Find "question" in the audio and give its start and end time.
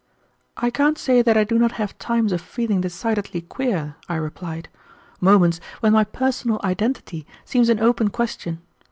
8.09-8.61